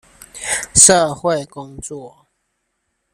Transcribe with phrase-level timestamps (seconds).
[0.73, 2.25] 社會工作